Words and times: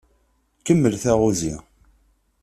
Kemmel 0.65 0.95
taɣuzi. 1.03 1.55